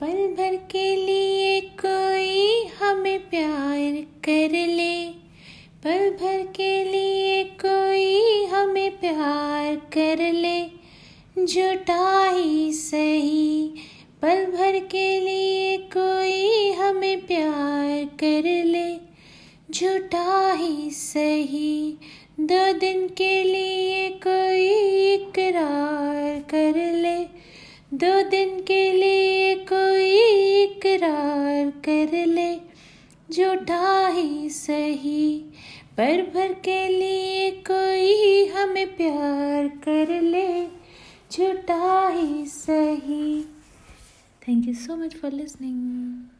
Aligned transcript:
पल 0.00 0.34
भर 0.38 0.56
के 0.56 0.96
लिए 0.96 1.60
कोई 1.60 2.64
हमें 2.80 3.18
प्यार 3.30 4.06
कर 4.24 4.50
ले। 4.50 5.06
पल 5.84 6.10
भर 6.10 6.46
के 6.46 6.84
लिए 6.84 7.44
कोई 7.44 8.44
हमें 8.44 8.90
प्यार 8.90 9.76
कर 9.76 10.32
ले। 10.32 10.62
झूठा 11.46 12.30
ही 12.30 12.72
सही। 12.72 13.70
पल 14.22 14.46
भर 14.46 14.78
के 14.78 15.20
लिए 15.20 15.76
कोई 15.76 16.72
हमें 16.72 17.26
प्यार 17.26 18.04
कर 18.04 18.64
ले। 18.64 18.96
झूठा 19.70 20.52
ही 20.52 20.90
सही। 20.90 21.96
दो 22.40 22.72
दिन 22.72 23.08
के 23.08 23.44
लिए 23.44 24.08
कोई 24.08 24.68
इकरार 25.14 26.40
कर 26.40 26.92
ले। 26.92 27.50
दो 27.94 28.28
दिन 28.28 28.60
के 28.60 28.92
लिए 28.92 29.29
झूठा 33.30 34.08
ही 34.08 34.50
सही, 34.50 35.38
पर 35.96 36.22
भर 36.34 36.52
के 36.52 36.88
लिए 36.88 37.50
कोई 37.70 38.46
हमें 38.46 38.96
प्यार 38.96 39.68
कर 39.84 40.20
ले 40.22 40.66
झूठा 41.32 42.08
ही 42.08 42.46
सही। 42.46 43.42
Thank 44.42 44.66
you 44.68 44.74
so 44.74 44.96
much 44.96 45.14
for 45.16 45.32
listening 45.32 46.39